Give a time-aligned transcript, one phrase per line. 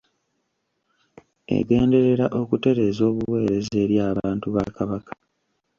[1.57, 5.13] Egenderera okutereeza obuweereza eri abantu ba Kabaka.